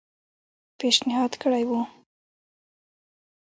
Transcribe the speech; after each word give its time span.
پېشنهاد 0.79 1.31
کړی 1.41 1.63
وو. 1.69 1.79